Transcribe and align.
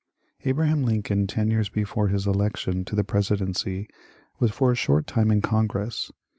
Abraham 0.45 0.81
Lincoln, 0.81 1.27
ten 1.27 1.51
years 1.51 1.69
before 1.69 2.07
his 2.07 2.25
election 2.25 2.83
to 2.85 2.95
the 2.95 3.03
pre 3.03 3.19
sidency, 3.19 3.87
was 4.39 4.49
for 4.49 4.71
a 4.71 4.75
short 4.75 5.05
time 5.05 5.29
in 5.29 5.43
Congress. 5.43 6.11